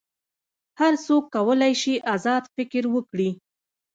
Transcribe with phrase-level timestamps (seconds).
[0.79, 3.29] هر څوک کولی شي آزاد فکر وکړي.